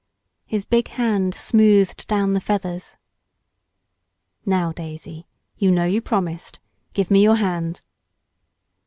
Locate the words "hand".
0.87-1.35, 7.35-7.83